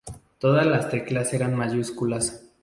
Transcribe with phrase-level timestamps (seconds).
[0.39, 2.43] Todas las teclas eran mayúsculas.